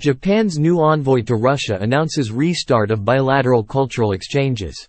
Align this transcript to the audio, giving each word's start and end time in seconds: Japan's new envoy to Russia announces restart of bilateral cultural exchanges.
Japan's 0.00 0.58
new 0.58 0.80
envoy 0.80 1.20
to 1.20 1.34
Russia 1.34 1.76
announces 1.78 2.32
restart 2.32 2.90
of 2.90 3.04
bilateral 3.04 3.62
cultural 3.62 4.12
exchanges. 4.12 4.88